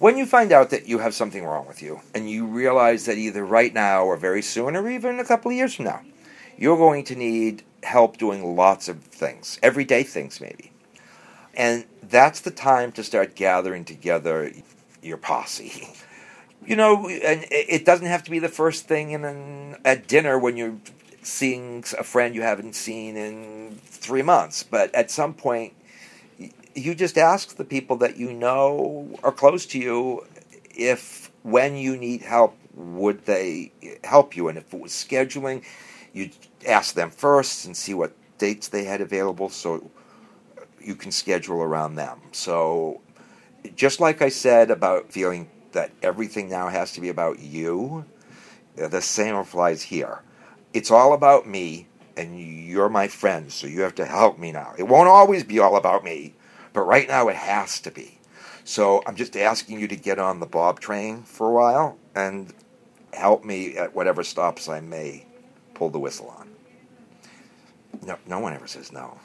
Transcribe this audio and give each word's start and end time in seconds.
When 0.00 0.16
you 0.16 0.24
find 0.24 0.50
out 0.50 0.70
that 0.70 0.88
you 0.88 1.00
have 1.00 1.14
something 1.14 1.44
wrong 1.44 1.66
with 1.66 1.82
you, 1.82 2.00
and 2.14 2.28
you 2.28 2.46
realize 2.46 3.04
that 3.04 3.18
either 3.18 3.44
right 3.44 3.72
now 3.74 4.06
or 4.06 4.16
very 4.16 4.40
soon 4.40 4.74
or 4.74 4.88
even 4.88 5.20
a 5.20 5.26
couple 5.26 5.50
of 5.50 5.56
years 5.58 5.74
from 5.74 5.84
now, 5.84 6.00
you're 6.56 6.78
going 6.78 7.04
to 7.04 7.14
need 7.14 7.64
help 7.82 8.16
doing 8.16 8.56
lots 8.56 8.88
of 8.88 9.02
things, 9.02 9.58
everyday 9.62 10.02
things 10.02 10.40
maybe. 10.40 10.72
And 11.52 11.84
that's 12.02 12.40
the 12.40 12.50
time 12.50 12.92
to 12.92 13.04
start 13.04 13.34
gathering 13.34 13.84
together 13.84 14.50
your 15.02 15.18
posse. 15.18 15.88
You 16.66 16.76
know, 16.76 17.08
and 17.08 17.46
it 17.50 17.86
doesn't 17.86 18.06
have 18.06 18.22
to 18.24 18.30
be 18.30 18.38
the 18.38 18.50
first 18.50 18.86
thing 18.86 19.12
in 19.12 19.24
an, 19.24 19.76
at 19.82 20.06
dinner 20.06 20.38
when 20.38 20.58
you're 20.58 20.76
seeing 21.22 21.82
a 21.98 22.04
friend 22.04 22.34
you 22.34 22.42
haven't 22.42 22.74
seen 22.74 23.16
in 23.16 23.80
three 23.82 24.20
months. 24.20 24.62
But 24.62 24.94
at 24.94 25.10
some 25.10 25.32
point, 25.32 25.72
you 26.74 26.94
just 26.94 27.18
ask 27.18 27.56
the 27.56 27.64
people 27.64 27.96
that 27.96 28.16
you 28.16 28.32
know 28.32 29.18
are 29.22 29.32
close 29.32 29.66
to 29.66 29.78
you 29.78 30.26
if 30.74 31.30
when 31.42 31.76
you 31.76 31.96
need 31.96 32.22
help, 32.22 32.56
would 32.74 33.24
they 33.26 33.72
help 34.04 34.36
you? 34.36 34.48
And 34.48 34.58
if 34.58 34.72
it 34.72 34.80
was 34.80 34.92
scheduling, 34.92 35.64
you 36.12 36.30
ask 36.66 36.94
them 36.94 37.10
first 37.10 37.64
and 37.66 37.76
see 37.76 37.94
what 37.94 38.12
dates 38.38 38.68
they 38.68 38.84
had 38.84 39.00
available 39.00 39.48
so 39.48 39.90
you 40.80 40.94
can 40.94 41.10
schedule 41.10 41.62
around 41.62 41.94
them. 41.94 42.20
So, 42.32 43.00
just 43.76 44.00
like 44.00 44.22
I 44.22 44.30
said 44.30 44.70
about 44.70 45.12
feeling 45.12 45.50
that 45.72 45.90
everything 46.02 46.48
now 46.48 46.68
has 46.68 46.92
to 46.92 47.00
be 47.00 47.08
about 47.10 47.38
you, 47.38 48.04
the 48.76 49.02
same 49.02 49.34
applies 49.34 49.82
here. 49.82 50.22
It's 50.72 50.90
all 50.90 51.12
about 51.12 51.46
me, 51.46 51.86
and 52.16 52.40
you're 52.40 52.88
my 52.88 53.08
friend, 53.08 53.52
so 53.52 53.66
you 53.66 53.82
have 53.82 53.94
to 53.96 54.06
help 54.06 54.38
me 54.38 54.52
now. 54.52 54.74
It 54.78 54.84
won't 54.84 55.08
always 55.08 55.44
be 55.44 55.58
all 55.58 55.76
about 55.76 56.04
me, 56.04 56.34
but 56.72 56.82
right 56.82 57.08
now 57.08 57.28
it 57.28 57.36
has 57.36 57.80
to 57.80 57.90
be. 57.90 58.18
So 58.64 59.02
I'm 59.06 59.16
just 59.16 59.36
asking 59.36 59.80
you 59.80 59.88
to 59.88 59.96
get 59.96 60.18
on 60.18 60.40
the 60.40 60.46
Bob 60.46 60.80
train 60.80 61.22
for 61.22 61.48
a 61.48 61.52
while 61.52 61.98
and 62.14 62.52
help 63.12 63.44
me 63.44 63.76
at 63.76 63.94
whatever 63.94 64.22
stops 64.22 64.68
I 64.68 64.80
may 64.80 65.26
pull 65.74 65.90
the 65.90 65.98
whistle 65.98 66.28
on. 66.28 66.50
No, 68.06 68.18
no 68.26 68.38
one 68.38 68.54
ever 68.54 68.66
says 68.66 68.92
no. 68.92 69.18